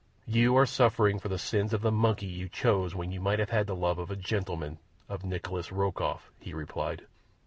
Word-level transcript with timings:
"You 0.25 0.55
are 0.57 0.65
suffering 0.65 1.19
for 1.19 1.27
the 1.29 1.37
sins 1.37 1.73
of 1.73 1.81
the 1.81 1.91
monkey 1.91 2.25
you 2.25 2.49
chose 2.49 2.95
when 2.95 3.11
you 3.11 3.19
might 3.21 3.37
have 3.37 3.51
had 3.51 3.67
the 3.67 3.75
love 3.75 3.99
of 3.99 4.09
a 4.09 4.15
gentleman—of 4.15 5.23
Nikolas 5.23 5.71
Rokoff," 5.71 6.31
he 6.39 6.55
replied. 6.55 7.05